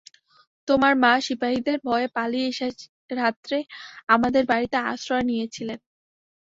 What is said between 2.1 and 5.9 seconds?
পালিয়ে এসে রাত্রে আমাদের বাড়িতে আশ্রয় নিয়েছিলেন।